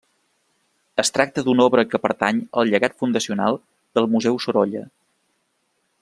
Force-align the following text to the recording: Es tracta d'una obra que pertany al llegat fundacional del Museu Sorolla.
Es 1.03 1.11
tracta 1.17 1.43
d'una 1.49 1.67
obra 1.71 1.83
que 1.91 2.01
pertany 2.05 2.41
al 2.61 2.71
llegat 2.75 2.97
fundacional 3.03 3.61
del 3.99 4.09
Museu 4.17 4.41
Sorolla. 4.47 4.83